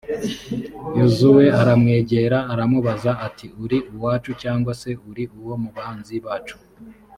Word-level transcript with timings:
yozuwe 0.97 1.45
aramwegera, 1.61 2.37
aramubaza 2.53 3.11
ati 3.27 3.45
«uri 3.63 3.77
uwacu, 3.93 4.31
cyangwa 4.41 4.71
se 4.81 4.89
uri 5.09 5.23
uwo 5.39 5.55
mu 5.63 5.69
banzi 5.77 6.15
bacu? 6.25 6.57